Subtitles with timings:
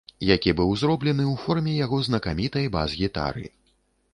[0.27, 3.45] Які быў зроблены ў форме яго знакамітай бас-гітары!